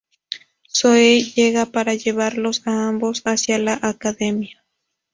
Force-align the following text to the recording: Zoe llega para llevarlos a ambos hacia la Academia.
Zoe 0.71 1.21
llega 1.35 1.67
para 1.67 1.93
llevarlos 1.93 2.63
a 2.65 2.87
ambos 2.87 3.21
hacia 3.23 3.59
la 3.59 3.77
Academia. 3.83 4.65